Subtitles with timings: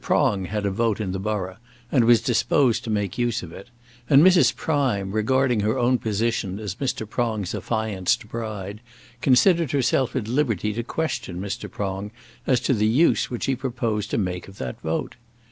[0.03, 1.57] Prong had a vote in the borough,
[1.91, 3.67] and was disposed to make use of it;
[4.09, 4.55] and Mrs.
[4.55, 7.07] Prime, regarding her own position as Mr.
[7.07, 8.81] Prong's affianced bride,
[9.21, 11.69] considered herself at liberty to question Mr.
[11.69, 12.09] Prong
[12.47, 15.17] as to the use which he proposed to make of that vote.